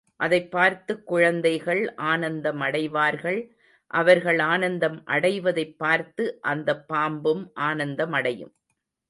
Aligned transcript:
அதைப் 0.19 0.51
பார்த்துக் 0.51 1.07
குழந்தைகள் 1.07 1.81
ஆனந்தம் 2.03 2.59
அடைவார்கள் 2.59 3.37
அவர்கள் 3.91 4.39
ஆனந்தம் 4.47 5.05
அடைவதைப் 5.07 5.77
பார்த்து 5.77 6.25
அந்தப் 6.45 6.87
பாம்பும் 6.87 7.51
ஆனந்தமடையும். 7.61 8.53